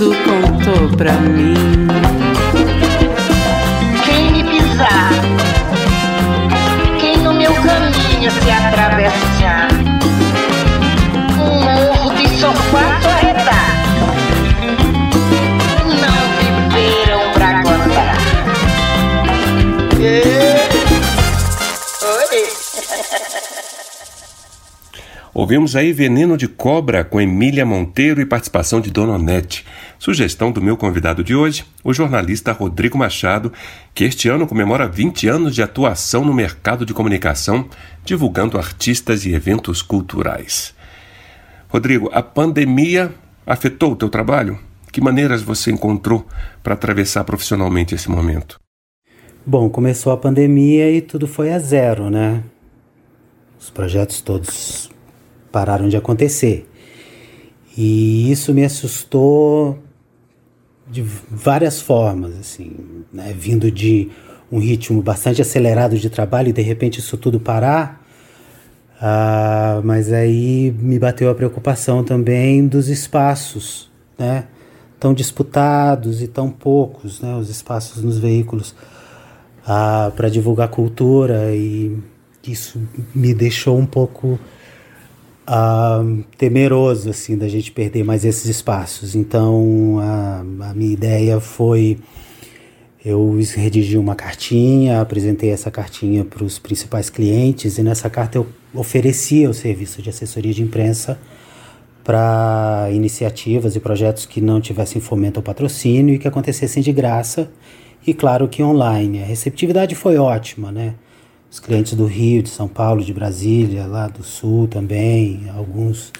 mordido 0.00 0.16
contou 0.24 0.96
pra 0.96 1.12
mim. 1.12 1.54
Quem 4.04 4.32
me 4.32 4.44
pisar, 4.44 5.10
quem 6.98 7.18
no 7.18 7.34
meu 7.34 7.52
caminho 7.54 8.30
se 8.30 8.50
atravessar, 8.50 9.68
um 11.38 11.60
morro 11.60 12.14
de 12.14 12.28
só 12.38 12.52
quatro 12.70 13.10
arredar, 13.10 13.70
não 16.00 16.20
viveram 16.70 17.32
pra 17.34 17.62
contar. 17.62 18.16
Oi. 22.02 22.46
Ouvimos 25.32 25.76
aí 25.76 25.92
Veneno 25.92 26.36
de 26.36 26.48
Cobra 26.48 27.04
com 27.04 27.20
Emília 27.20 27.64
Monteiro 27.64 28.20
e 28.20 28.26
participação 28.26 28.80
de 28.80 28.90
Dona 28.90 29.14
Onete. 29.14 29.64
Sugestão 30.00 30.50
do 30.50 30.62
meu 30.62 30.78
convidado 30.78 31.22
de 31.22 31.34
hoje, 31.34 31.62
o 31.84 31.92
jornalista 31.92 32.52
Rodrigo 32.52 32.96
Machado, 32.96 33.52
que 33.94 34.02
este 34.02 34.30
ano 34.30 34.46
comemora 34.46 34.88
20 34.88 35.28
anos 35.28 35.54
de 35.54 35.62
atuação 35.62 36.24
no 36.24 36.32
mercado 36.32 36.86
de 36.86 36.94
comunicação, 36.94 37.68
divulgando 38.02 38.56
artistas 38.56 39.26
e 39.26 39.34
eventos 39.34 39.82
culturais. 39.82 40.74
Rodrigo, 41.68 42.08
a 42.14 42.22
pandemia 42.22 43.12
afetou 43.46 43.92
o 43.92 43.96
teu 43.96 44.08
trabalho? 44.08 44.58
Que 44.90 45.02
maneiras 45.02 45.42
você 45.42 45.70
encontrou 45.70 46.26
para 46.62 46.72
atravessar 46.72 47.22
profissionalmente 47.24 47.94
esse 47.94 48.10
momento? 48.10 48.58
Bom, 49.44 49.68
começou 49.68 50.14
a 50.14 50.16
pandemia 50.16 50.90
e 50.90 51.02
tudo 51.02 51.28
foi 51.28 51.52
a 51.52 51.58
zero, 51.58 52.08
né? 52.08 52.42
Os 53.60 53.68
projetos 53.68 54.22
todos 54.22 54.90
pararam 55.52 55.90
de 55.90 55.96
acontecer. 55.98 56.66
E 57.76 58.32
isso 58.32 58.54
me 58.54 58.64
assustou 58.64 59.78
de 60.90 61.02
várias 61.02 61.80
formas, 61.80 62.36
assim, 62.38 62.72
né? 63.12 63.34
vindo 63.36 63.70
de 63.70 64.10
um 64.50 64.58
ritmo 64.58 65.00
bastante 65.00 65.40
acelerado 65.40 65.96
de 65.96 66.10
trabalho 66.10 66.48
e 66.48 66.52
de 66.52 66.62
repente 66.62 66.98
isso 66.98 67.16
tudo 67.16 67.38
parar. 67.38 68.04
Ah, 69.00 69.80
mas 69.84 70.12
aí 70.12 70.74
me 70.78 70.98
bateu 70.98 71.30
a 71.30 71.34
preocupação 71.34 72.04
também 72.04 72.66
dos 72.66 72.88
espaços, 72.88 73.90
né? 74.18 74.44
Tão 74.98 75.14
disputados 75.14 76.20
e 76.20 76.28
tão 76.28 76.50
poucos, 76.50 77.20
né? 77.20 77.34
Os 77.36 77.48
espaços 77.48 78.02
nos 78.02 78.18
veículos 78.18 78.74
ah, 79.66 80.12
para 80.14 80.28
divulgar 80.28 80.68
cultura 80.68 81.54
e 81.54 81.96
isso 82.46 82.82
me 83.14 83.32
deixou 83.32 83.78
um 83.78 83.86
pouco 83.86 84.38
uh, 85.50 86.24
temeroso 86.38 87.10
assim 87.10 87.36
da 87.36 87.48
gente 87.48 87.72
perder 87.72 88.04
mais 88.04 88.24
esses 88.24 88.44
espaços. 88.46 89.14
Então 89.14 89.98
a, 90.00 90.40
a 90.70 90.74
minha 90.74 90.92
ideia 90.92 91.40
foi 91.40 91.98
eu 93.04 93.38
redigi 93.56 93.96
uma 93.96 94.14
cartinha, 94.14 95.00
apresentei 95.00 95.50
essa 95.50 95.70
cartinha 95.70 96.22
para 96.22 96.44
os 96.44 96.58
principais 96.58 97.08
clientes 97.08 97.78
e 97.78 97.82
nessa 97.82 98.10
carta 98.10 98.38
eu 98.38 98.46
oferecia 98.74 99.48
o 99.48 99.54
serviço 99.54 100.02
de 100.02 100.10
assessoria 100.10 100.52
de 100.52 100.62
imprensa 100.62 101.18
para 102.04 102.88
iniciativas 102.92 103.74
e 103.74 103.80
projetos 103.80 104.26
que 104.26 104.40
não 104.40 104.60
tivessem 104.60 105.00
fomento 105.00 105.38
ou 105.38 105.42
patrocínio 105.42 106.14
e 106.14 106.18
que 106.18 106.28
acontecessem 106.28 106.82
de 106.82 106.92
graça 106.92 107.50
e 108.06 108.12
claro 108.12 108.48
que 108.48 108.62
online. 108.62 109.22
A 109.22 109.26
receptividade 109.26 109.94
foi 109.94 110.16
ótima, 110.16 110.70
né? 110.70 110.94
Os 111.50 111.58
clientes 111.58 111.94
do 111.94 112.06
Rio, 112.06 112.42
de 112.42 112.48
São 112.48 112.68
Paulo, 112.68 113.02
de 113.02 113.12
Brasília, 113.12 113.86
lá 113.86 114.06
do 114.06 114.22
Sul 114.22 114.68
também, 114.68 115.50
alguns. 115.56 116.12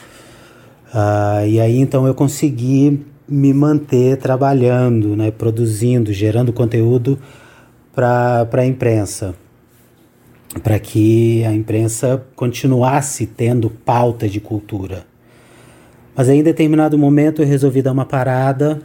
Uh, 0.93 1.47
e 1.47 1.61
aí 1.61 1.79
então 1.79 2.07
eu 2.07 2.15
consegui 2.15 3.07
me 3.29 3.55
manter 3.55 4.17
trabalhando, 4.17 5.15
né, 5.17 5.31
produzindo, 5.31 6.13
gerando 6.13 6.53
conteúdo 6.53 7.17
para 7.95 8.49
a 8.53 8.67
imprensa, 8.67 9.35
para 10.65 10.81
que 10.81 11.45
a 11.45 11.55
imprensa 11.55 12.27
continuasse 12.35 13.25
tendo 13.27 13.71
pauta 13.71 14.29
de 14.29 14.41
cultura. 14.41 15.07
Mas 16.17 16.29
aí, 16.29 16.39
em 16.39 16.43
determinado 16.43 16.99
momento 16.99 17.41
eu 17.41 17.47
resolvi 17.47 17.83
dar 17.83 17.93
uma 17.93 18.05
parada, 18.05 18.83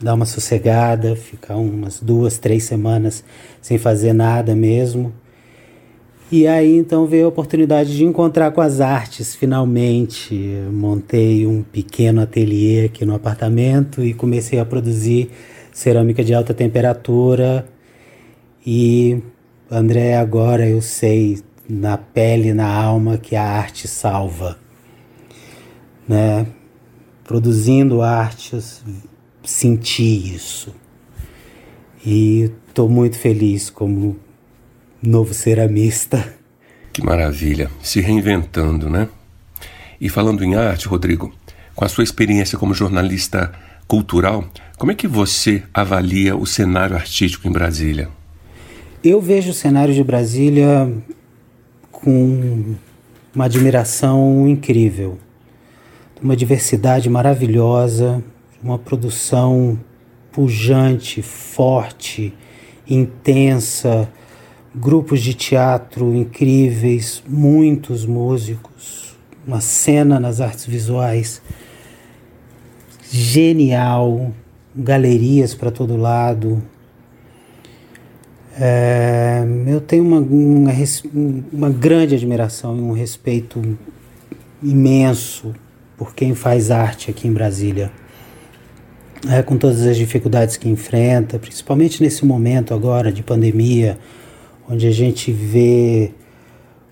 dar 0.00 0.14
uma 0.14 0.26
sossegada, 0.26 1.16
ficar 1.16 1.56
umas 1.56 2.00
duas, 2.00 2.38
três 2.38 2.64
semanas 2.64 3.24
sem 3.60 3.78
fazer 3.78 4.12
nada 4.12 4.54
mesmo. 4.54 5.12
E 6.30 6.46
aí 6.46 6.76
então 6.76 7.06
veio 7.06 7.26
a 7.26 7.28
oportunidade 7.28 7.96
de 7.96 8.04
encontrar 8.04 8.50
com 8.50 8.60
as 8.60 8.80
artes 8.80 9.34
finalmente. 9.34 10.34
montei 10.72 11.46
um 11.46 11.62
pequeno 11.62 12.20
ateliê 12.20 12.86
aqui 12.86 13.04
no 13.04 13.14
apartamento 13.14 14.02
e 14.02 14.12
comecei 14.12 14.58
a 14.58 14.64
produzir 14.64 15.30
cerâmica 15.72 16.24
de 16.24 16.34
alta 16.34 16.52
temperatura. 16.52 17.66
E 18.66 19.22
André, 19.70 20.16
agora 20.16 20.68
eu 20.68 20.82
sei 20.82 21.38
na 21.68 21.96
pele, 21.96 22.52
na 22.52 22.72
alma 22.72 23.18
que 23.18 23.36
a 23.36 23.44
arte 23.44 23.86
salva. 23.86 24.58
Né? 26.08 26.46
Produzindo 27.24 28.02
artes, 28.02 28.82
senti 29.46 30.34
isso. 30.34 30.74
E 32.04 32.50
estou 32.68 32.88
muito 32.88 33.18
feliz 33.18 33.70
como 33.70 34.16
novo 35.02 35.32
ceramista. 35.32 36.34
Que 36.92 37.02
maravilha, 37.02 37.70
se 37.82 38.00
reinventando, 38.00 38.90
né? 38.90 39.08
E 40.00 40.08
falando 40.08 40.44
em 40.44 40.54
arte, 40.54 40.88
Rodrigo, 40.88 41.32
com 41.74 41.84
a 41.84 41.88
sua 41.88 42.04
experiência 42.04 42.58
como 42.58 42.74
jornalista 42.74 43.52
cultural, 43.86 44.44
como 44.76 44.92
é 44.92 44.94
que 44.94 45.06
você 45.06 45.62
avalia 45.72 46.36
o 46.36 46.44
cenário 46.44 46.96
artístico 46.96 47.48
em 47.48 47.52
Brasília? 47.52 48.08
Eu 49.02 49.20
vejo 49.20 49.50
o 49.50 49.54
cenário 49.54 49.94
de 49.94 50.02
Brasília 50.02 50.92
com 51.92 52.74
uma 53.34 53.44
admiração 53.44 54.48
incrível, 54.48 55.18
uma 56.20 56.36
diversidade 56.36 57.08
maravilhosa, 57.08 58.22
uma 58.66 58.78
produção 58.80 59.78
pujante, 60.32 61.22
forte, 61.22 62.34
intensa, 62.88 64.08
grupos 64.74 65.20
de 65.20 65.34
teatro 65.34 66.12
incríveis, 66.12 67.22
muitos 67.28 68.04
músicos, 68.04 69.16
uma 69.46 69.60
cena 69.60 70.18
nas 70.18 70.40
artes 70.40 70.66
visuais 70.66 71.40
genial, 73.08 74.32
galerias 74.74 75.54
para 75.54 75.70
todo 75.70 75.96
lado. 75.96 76.60
É, 78.58 79.44
eu 79.68 79.80
tenho 79.80 80.04
uma, 80.04 80.18
uma, 80.18 80.72
uma 81.52 81.70
grande 81.70 82.16
admiração 82.16 82.76
e 82.76 82.80
um 82.80 82.92
respeito 82.92 83.62
imenso 84.60 85.54
por 85.96 86.16
quem 86.16 86.34
faz 86.34 86.72
arte 86.72 87.12
aqui 87.12 87.28
em 87.28 87.32
Brasília. 87.32 87.92
É, 89.28 89.42
com 89.42 89.56
todas 89.56 89.82
as 89.82 89.96
dificuldades 89.96 90.56
que 90.56 90.68
enfrenta, 90.68 91.38
principalmente 91.38 92.02
nesse 92.02 92.24
momento 92.24 92.72
agora 92.72 93.10
de 93.10 93.22
pandemia, 93.22 93.98
onde 94.68 94.86
a 94.86 94.90
gente 94.90 95.32
vê 95.32 96.12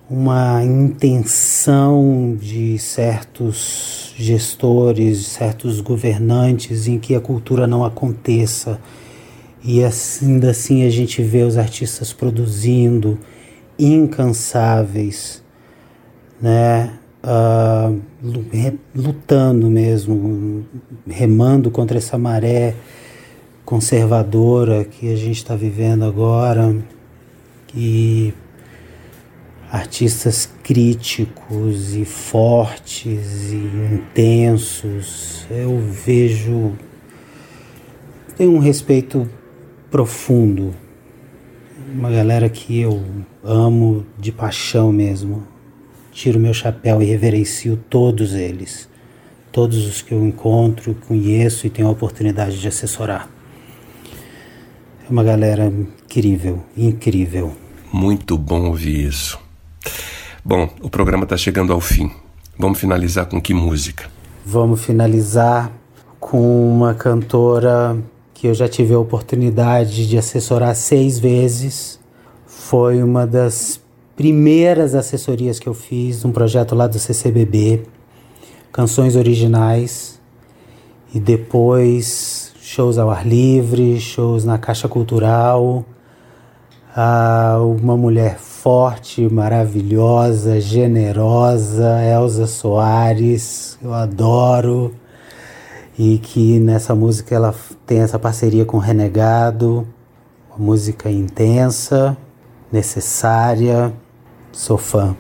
uma 0.08 0.62
intenção 0.64 2.36
de 2.40 2.78
certos 2.78 4.12
gestores, 4.16 5.26
certos 5.26 5.80
governantes 5.80 6.88
em 6.88 6.98
que 6.98 7.14
a 7.14 7.20
cultura 7.20 7.66
não 7.66 7.84
aconteça. 7.84 8.80
E 9.62 9.80
ainda 9.82 10.50
assim 10.50 10.84
a 10.84 10.90
gente 10.90 11.22
vê 11.22 11.42
os 11.42 11.56
artistas 11.56 12.12
produzindo, 12.12 13.18
incansáveis, 13.78 15.42
né? 16.40 16.92
Uh, 17.26 18.02
lutando 18.94 19.70
mesmo, 19.70 20.66
remando 21.06 21.70
contra 21.70 21.96
essa 21.96 22.18
maré 22.18 22.74
conservadora 23.64 24.84
que 24.84 25.10
a 25.10 25.16
gente 25.16 25.38
está 25.38 25.56
vivendo 25.56 26.04
agora 26.04 26.76
e 27.74 28.34
artistas 29.72 30.46
críticos 30.62 31.96
e 31.96 32.04
fortes 32.04 33.52
e 33.52 33.94
intensos. 33.94 35.46
Eu 35.50 35.80
vejo 35.80 36.74
tem 38.36 38.48
um 38.48 38.58
respeito 38.58 39.30
profundo, 39.90 40.74
uma 41.92 42.10
galera 42.10 42.48
que 42.48 42.80
eu 42.80 43.00
amo 43.44 44.04
de 44.18 44.32
paixão 44.32 44.90
mesmo. 44.90 45.53
Tiro 46.14 46.38
meu 46.38 46.54
chapéu 46.54 47.02
e 47.02 47.04
reverencio 47.04 47.76
todos 47.90 48.34
eles, 48.34 48.88
todos 49.50 49.84
os 49.84 50.00
que 50.00 50.14
eu 50.14 50.24
encontro, 50.24 50.96
conheço 51.08 51.66
e 51.66 51.70
tenho 51.70 51.88
a 51.88 51.90
oportunidade 51.90 52.60
de 52.60 52.68
assessorar. 52.68 53.28
É 55.04 55.10
uma 55.10 55.24
galera 55.24 55.66
incrível, 55.66 56.62
incrível. 56.76 57.52
Muito 57.92 58.38
bom 58.38 58.68
ouvir 58.68 59.08
isso. 59.08 59.40
Bom, 60.44 60.72
o 60.80 60.88
programa 60.88 61.24
está 61.24 61.36
chegando 61.36 61.72
ao 61.72 61.80
fim. 61.80 62.08
Vamos 62.56 62.78
finalizar 62.78 63.26
com 63.26 63.42
que 63.42 63.52
música? 63.52 64.08
Vamos 64.46 64.84
finalizar 64.84 65.72
com 66.20 66.70
uma 66.70 66.94
cantora 66.94 67.98
que 68.32 68.46
eu 68.46 68.54
já 68.54 68.68
tive 68.68 68.94
a 68.94 68.98
oportunidade 69.00 70.08
de 70.08 70.16
assessorar 70.16 70.76
seis 70.76 71.18
vezes. 71.18 71.98
Foi 72.46 73.02
uma 73.02 73.26
das 73.26 73.83
primeiras 74.16 74.94
assessorias 74.94 75.58
que 75.58 75.68
eu 75.68 75.74
fiz, 75.74 76.24
um 76.24 76.32
projeto 76.32 76.74
lá 76.74 76.86
do 76.86 76.98
CCBB, 76.98 77.82
canções 78.72 79.16
originais. 79.16 80.20
E 81.14 81.20
depois 81.20 82.52
shows 82.60 82.98
ao 82.98 83.10
ar 83.10 83.26
livre, 83.26 84.00
shows 84.00 84.44
na 84.44 84.58
Caixa 84.58 84.88
Cultural 84.88 85.84
ah, 86.96 87.58
uma 87.60 87.96
mulher 87.96 88.38
forte, 88.38 89.28
maravilhosa, 89.28 90.60
generosa, 90.60 92.00
Elza 92.04 92.46
Soares, 92.46 93.76
eu 93.82 93.92
adoro. 93.92 94.94
E 95.98 96.18
que 96.18 96.60
nessa 96.60 96.94
música 96.94 97.34
ela 97.34 97.52
tem 97.84 97.98
essa 97.98 98.18
parceria 98.18 98.64
com 98.64 98.78
Renegado, 98.78 99.86
uma 100.48 100.66
música 100.66 101.10
intensa, 101.10 102.16
necessária, 102.70 103.92
sou 104.54 104.78
fã. 104.78 105.16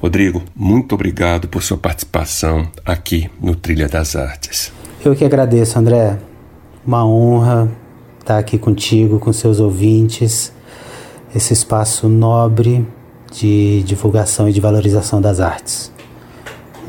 Rodrigo, 0.00 0.42
muito 0.54 0.94
obrigado 0.94 1.48
por 1.48 1.62
sua 1.62 1.76
participação 1.76 2.68
aqui 2.84 3.30
no 3.40 3.54
Trilha 3.54 3.88
das 3.88 4.14
Artes. 4.14 4.72
Eu 5.04 5.16
que 5.16 5.24
agradeço, 5.24 5.78
André. 5.78 6.18
Uma 6.86 7.04
honra 7.04 7.68
estar 8.20 8.38
aqui 8.38 8.58
contigo, 8.58 9.18
com 9.18 9.32
seus 9.32 9.58
ouvintes 9.58 10.52
esse 11.34 11.52
espaço 11.52 12.08
nobre 12.08 12.86
de 13.30 13.82
divulgação 13.82 14.48
e 14.48 14.52
de 14.52 14.60
valorização 14.60 15.20
das 15.20 15.38
artes. 15.38 15.92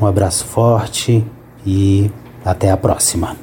Um 0.00 0.06
abraço 0.06 0.44
forte 0.46 1.24
e 1.66 2.10
até 2.44 2.70
a 2.70 2.76
próxima. 2.76 3.36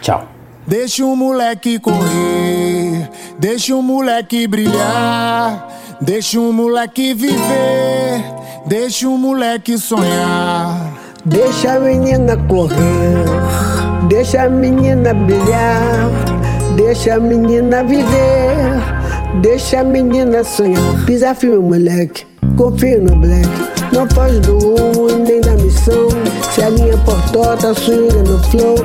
Tchau. 0.00 0.26
Deixa 0.66 1.04
o 1.04 1.14
moleque 1.14 1.78
correr, 1.78 3.08
deixa 3.38 3.76
o 3.76 3.82
moleque 3.82 4.48
brilhar, 4.48 5.68
deixa 6.00 6.40
o 6.40 6.52
moleque 6.52 7.14
viver, 7.14 8.24
deixa 8.66 9.08
o 9.08 9.18
moleque 9.18 9.78
sonhar. 9.78 10.92
Deixa 11.24 11.72
a 11.72 11.80
menina 11.80 12.36
correr, 12.48 13.24
deixa 14.08 14.42
a 14.42 14.48
menina 14.48 15.12
brilhar, 15.12 16.08
deixa 16.76 17.14
a 17.14 17.20
menina 17.20 17.82
viver. 17.82 18.96
Deixa 19.42 19.80
a 19.80 19.84
menina 19.84 20.42
sonhar, 20.42 21.04
pisa 21.04 21.34
firme, 21.34 21.58
moleque. 21.58 22.24
confio 22.56 23.02
no 23.02 23.14
black. 23.16 23.48
Não 23.92 24.08
foge 24.10 24.40
do 24.40 24.58
rumo 24.58 25.08
nem 25.26 25.40
da 25.40 25.52
missão. 25.52 26.08
Se 26.50 26.62
a 26.62 26.70
linha 26.70 26.96
portota, 26.98 27.74
swinga 27.74 28.22
no 28.22 28.42
flow. 28.44 28.76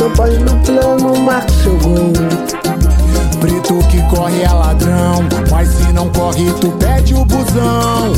Não 0.00 0.10
pode 0.12 0.38
no 0.38 0.56
plano, 0.64 1.16
marca 1.20 1.50
seu 1.50 1.76
gol. 1.78 2.67
Preto 3.40 3.78
que 3.88 4.02
corre 4.14 4.42
é 4.42 4.48
ladrão, 4.48 5.20
mas 5.50 5.68
se 5.68 5.92
não 5.92 6.08
corre, 6.08 6.50
tu 6.60 6.72
pede 6.72 7.14
o 7.14 7.24
busão. 7.24 8.12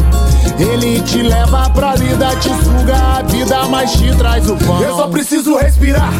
Ele 0.59 1.01
te 1.03 1.23
leva 1.23 1.69
pra 1.71 1.95
lida, 1.95 2.35
te 2.37 2.49
suga 2.49 3.19
a 3.19 3.23
vida, 3.23 3.67
mas 3.67 3.93
te 3.93 4.15
traz 4.17 4.49
o 4.49 4.57
pão. 4.57 4.81
Eu 4.81 4.97
só 4.97 5.09
preciso 5.09 5.57
respirar 5.59 6.11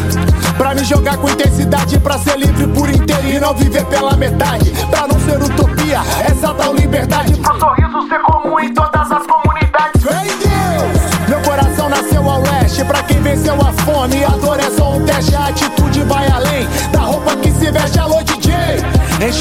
pra 0.55 0.75
me 0.75 0.83
jogar 0.83 1.17
com 1.17 1.29
intensidade, 1.29 1.97
pra 1.99 2.19
ser 2.19 2.37
livre 2.37 2.67
por 2.67 2.89
inteiro 2.89 3.27
e 3.27 3.39
não 3.39 3.55
viver 3.55 3.85
pela 3.85 4.15
metade. 4.15 4.71
Pra 4.91 5.07
não 5.07 5.19
ser 5.19 5.41
utopia, 5.41 6.01
essa 6.23 6.53
tal 6.53 6.75
liberdade. 6.75 7.33
Pro 7.37 7.59
sorriso 7.59 8.07
ser 8.07 8.19
comum 8.21 8.59
em 8.59 8.71
todas 8.71 9.11
as 9.11 9.25
comunidades. 9.25 10.03
Vem 10.03 10.37
Deus! 10.37 11.27
Meu 11.27 11.41
coração 11.41 11.89
nasceu 11.89 12.29
ao 12.29 12.41
leste, 12.41 12.83
pra 12.85 13.01
quem 13.03 13.19
venceu 13.19 13.55
a 13.55 13.73
fome. 13.83 14.23
A 14.23 14.29
dor 14.29 14.59
é 14.59 14.69
só 14.69 14.93
um 14.93 15.05
teste, 15.05 15.35
a 15.35 15.47
atitude 15.47 15.70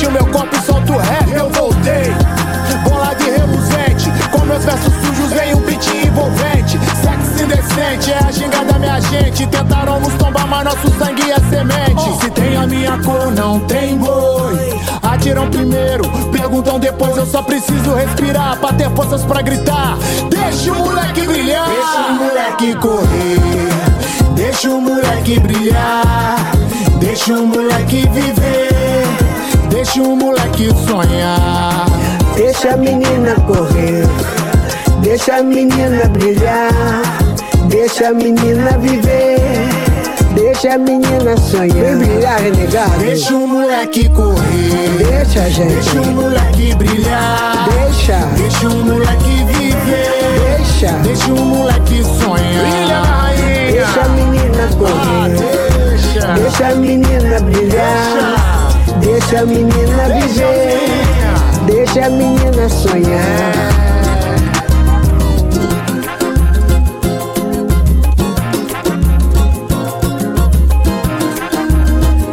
O 0.06 0.12
meu 0.12 0.26
copo 0.26 0.56
e 0.56 0.60
solta 0.62 0.92
o 0.92 0.98
rap, 0.98 1.30
eu 1.30 1.48
voltei. 1.50 2.12
Bola 2.88 3.14
de 3.14 3.30
reluzente, 3.30 4.10
com 4.32 4.44
meus 4.44 4.64
versos 4.64 4.92
sujos 4.94 5.30
vem 5.30 5.54
um 5.54 5.60
beat 5.60 5.86
envolvente. 6.04 6.78
Sexo 7.00 7.44
indecente, 7.44 8.10
é 8.10 8.18
a 8.18 8.32
ginga 8.32 8.64
da 8.64 8.78
minha 8.78 9.00
gente. 9.00 9.46
Tentaram 9.46 10.00
nos 10.00 10.12
tombar, 10.14 10.48
mas 10.48 10.64
nosso 10.64 10.90
sangue 10.98 11.30
é 11.30 11.38
semente. 11.48 12.20
Se 12.20 12.30
tem 12.30 12.56
a 12.56 12.66
minha 12.66 12.98
cor, 12.98 13.30
não 13.30 13.60
tem 13.60 13.98
boi. 13.98 14.80
Atiram 15.02 15.48
primeiro, 15.48 16.08
perguntam 16.32 16.80
depois. 16.80 17.16
Eu 17.16 17.26
só 17.26 17.42
preciso 17.42 17.94
respirar 17.94 18.58
pra 18.58 18.72
ter 18.72 18.90
forças 18.90 19.22
pra 19.24 19.42
gritar. 19.42 19.96
Deixa 20.28 20.72
o 20.72 20.78
moleque 20.78 21.20
brilhar, 21.26 21.68
deixa 21.68 22.06
o 22.08 22.14
moleque 22.14 22.74
correr. 22.76 23.38
Deixa 24.34 24.70
o 24.70 24.80
moleque 24.80 25.38
brilhar, 25.38 26.36
deixa 26.98 27.34
o 27.34 27.46
moleque 27.46 28.08
viver. 28.08 28.99
Deixa 29.80 30.02
o 30.02 30.14
moleque 30.14 30.68
sonhar. 30.86 31.86
Deixa 32.36 32.74
a 32.74 32.76
menina 32.76 33.34
correr, 33.46 34.04
deixa 35.00 35.36
a 35.36 35.42
menina 35.42 36.06
brilhar, 36.08 36.70
deixa 37.70 38.08
a 38.08 38.12
menina 38.12 38.76
viver, 38.76 39.40
deixa 40.34 40.74
a 40.74 40.78
menina 40.78 41.34
sonhar. 41.38 41.72
Vem 41.72 41.96
brilhar, 41.96 42.40
renegado. 42.42 42.98
Deixa 42.98 43.34
o 43.34 43.48
moleque 43.48 44.06
correr. 44.10 44.98
Deixa, 44.98 45.48
gente. 45.48 45.72
Deixa 45.72 46.02
o 46.02 46.06
moleque 46.12 46.74
brilhar. 46.74 47.68
Deixa, 47.70 48.18
Deixa 48.36 48.68
o 48.68 48.84
moleque 48.84 49.44
viver. 49.46 50.58
deixa, 50.58 50.92
Deixa 50.98 51.32
o 51.32 51.36
moleque 51.36 52.04
sonhar. 52.04 52.36
Brilha, 52.36 53.00
rainha. 53.02 53.72
deixa 53.72 54.00
a 54.02 54.08
menina 54.10 54.50
Ah, 54.62 54.76
correr, 54.76 55.90
deixa. 55.90 56.32
deixa 56.34 56.68
a 56.68 56.74
menina 56.74 57.40
brilhar, 57.40 58.39
deixa 59.00 59.40
a 59.40 59.46
menina 59.46 60.08
viver, 60.08 60.78
deixa 61.66 62.06
a 62.06 62.10
menina 62.10 62.68
sonhar. 62.68 63.80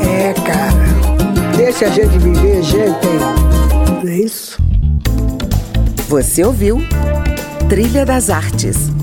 É, 0.01 0.34
cara, 0.45 1.56
deixa 1.56 1.86
a 1.86 1.89
gente 1.89 2.17
viver, 2.19 2.62
gente. 2.63 3.08
Não 4.03 4.12
é 4.12 4.17
isso? 4.17 4.58
Você 6.08 6.43
ouviu 6.43 6.82
Trilha 7.69 8.06
das 8.06 8.30
Artes 8.30 8.96